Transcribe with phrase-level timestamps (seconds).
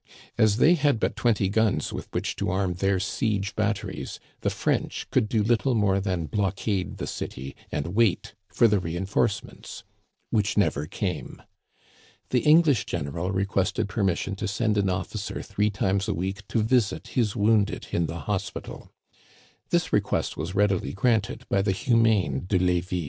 [0.35, 5.05] As they had but twenty guns with which to arm their siege batteries, the French
[5.11, 9.83] could do little more than blockade the city and wait for the re enforcements
[10.31, 11.39] which, never came.
[12.29, 17.09] The English general requested permission to send an officer three times a week to visit
[17.09, 18.89] his wounded in the hospital
[19.69, 22.99] This request was readily granted by the humane De Levis.